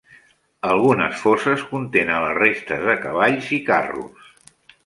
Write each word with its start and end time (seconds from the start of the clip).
Algunes 0.69 1.19
foses 1.25 1.67
contenen 1.73 2.25
les 2.25 2.35
restes 2.39 2.83
de 2.91 2.99
cavalls 3.07 3.55
i 3.59 3.63
carros. 3.73 4.35